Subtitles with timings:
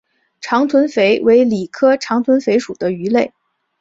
[0.39, 3.31] 长臀鲃为鲤科长臀鲃属的鱼类。